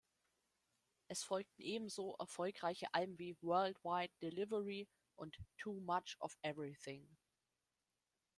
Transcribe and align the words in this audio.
Es 1.09 1.23
folgten 1.23 1.61
ebenso 1.61 2.15
erfolgreiche 2.17 2.87
Alben 2.91 3.19
wie 3.19 3.37
„Worldwide 3.39 4.11
Delivery“ 4.23 4.87
und 5.15 5.37
„Too 5.59 5.79
much 5.79 6.17
of 6.19 6.35
everything“. 6.41 7.07